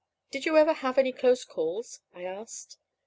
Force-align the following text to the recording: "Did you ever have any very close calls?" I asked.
"Did 0.31 0.45
you 0.47 0.57
ever 0.57 0.73
have 0.73 0.97
any 0.97 1.11
very 1.11 1.21
close 1.21 1.43
calls?" 1.43 1.99
I 2.15 2.23
asked. 2.23 2.79